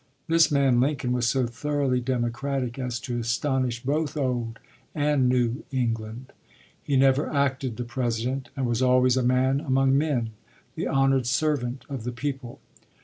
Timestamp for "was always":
8.65-9.15